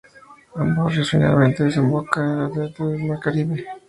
Ambos 0.55 0.95
ríos, 0.95 1.11
finalmente, 1.11 1.63
desembocan 1.65 2.23
en 2.25 2.39
un 2.45 2.53
delta 2.53 2.83
en 2.85 2.93
el 3.03 3.07
Mar 3.07 3.19
Caribe. 3.19 3.63